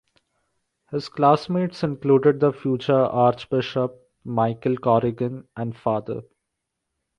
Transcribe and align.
His 0.89 1.09
classmates 1.09 1.83
included 1.83 2.39
the 2.39 2.51
future 2.51 3.05
archbishop 3.05 4.01
Michael 4.23 4.75
Corrigan 4.77 5.47
and 5.55 5.77
Fr. 5.77 6.21